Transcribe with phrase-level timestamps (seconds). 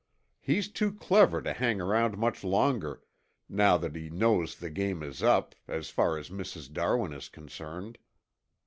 [0.39, 3.03] He's too clever to hang around much longer,
[3.47, 6.73] now that he knows the game is up as far as Mrs.
[6.73, 7.99] Darwin is concerned."